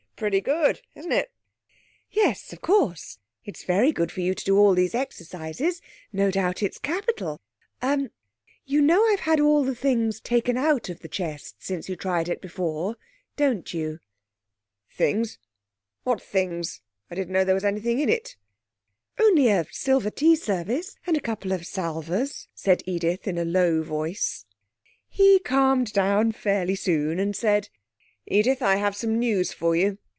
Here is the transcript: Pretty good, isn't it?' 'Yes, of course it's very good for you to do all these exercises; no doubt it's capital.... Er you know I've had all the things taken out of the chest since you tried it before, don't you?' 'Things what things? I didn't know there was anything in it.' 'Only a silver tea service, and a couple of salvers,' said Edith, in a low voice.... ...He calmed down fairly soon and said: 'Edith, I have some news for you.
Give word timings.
Pretty 0.21 0.39
good, 0.39 0.81
isn't 0.93 1.11
it?' 1.11 1.31
'Yes, 2.11 2.53
of 2.53 2.61
course 2.61 3.17
it's 3.43 3.63
very 3.63 3.91
good 3.91 4.11
for 4.11 4.21
you 4.21 4.35
to 4.35 4.45
do 4.45 4.55
all 4.55 4.75
these 4.75 4.93
exercises; 4.93 5.81
no 6.13 6.29
doubt 6.29 6.61
it's 6.61 6.77
capital.... 6.77 7.41
Er 7.83 8.11
you 8.63 8.83
know 8.83 9.03
I've 9.07 9.21
had 9.21 9.39
all 9.39 9.63
the 9.63 9.73
things 9.73 10.19
taken 10.21 10.57
out 10.57 10.89
of 10.89 10.99
the 10.99 11.07
chest 11.07 11.55
since 11.57 11.89
you 11.89 11.95
tried 11.95 12.29
it 12.29 12.39
before, 12.39 12.97
don't 13.35 13.73
you?' 13.73 13.97
'Things 14.91 15.39
what 16.03 16.21
things? 16.21 16.81
I 17.09 17.15
didn't 17.15 17.33
know 17.33 17.43
there 17.43 17.55
was 17.55 17.65
anything 17.65 17.97
in 17.97 18.07
it.' 18.07 18.35
'Only 19.19 19.47
a 19.49 19.65
silver 19.71 20.11
tea 20.11 20.35
service, 20.35 20.97
and 21.07 21.17
a 21.17 21.19
couple 21.19 21.51
of 21.51 21.65
salvers,' 21.65 22.47
said 22.53 22.83
Edith, 22.85 23.27
in 23.27 23.39
a 23.39 23.43
low 23.43 23.81
voice.... 23.81 24.45
...He 25.09 25.39
calmed 25.39 25.93
down 25.93 26.31
fairly 26.33 26.75
soon 26.75 27.17
and 27.19 27.35
said: 27.35 27.69
'Edith, 28.27 28.61
I 28.61 28.75
have 28.75 28.95
some 28.95 29.17
news 29.17 29.51
for 29.51 29.75
you. 29.75 29.97